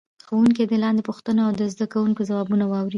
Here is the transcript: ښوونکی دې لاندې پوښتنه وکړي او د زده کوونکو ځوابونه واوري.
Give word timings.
ښوونکی 0.27 0.63
دې 0.69 0.77
لاندې 0.83 1.07
پوښتنه 1.09 1.41
وکړي 1.43 1.57
او 1.57 1.59
د 1.59 1.71
زده 1.73 1.85
کوونکو 1.93 2.27
ځوابونه 2.29 2.65
واوري. 2.67 2.89